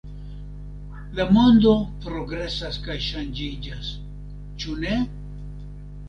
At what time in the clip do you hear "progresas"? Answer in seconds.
2.05-2.79